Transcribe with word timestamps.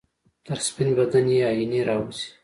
تر 0.45 0.57
سپین 0.67 0.89
بدن 0.97 1.25
یې 1.33 1.41
آئینې 1.49 1.81
راوځي 1.89 2.27